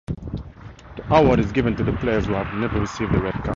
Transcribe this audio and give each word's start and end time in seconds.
The 0.97 1.05
award 1.15 1.39
is 1.41 1.51
given 1.51 1.75
to 1.75 1.83
the 1.83 1.93
players 1.93 2.25
who 2.25 2.33
have 2.33 2.51
never 2.55 2.79
received 2.79 3.13
a 3.13 3.21
red 3.21 3.33
card. 3.33 3.49